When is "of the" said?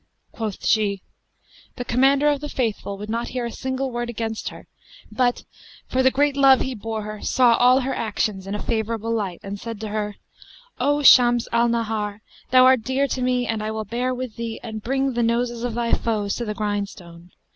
2.27-2.49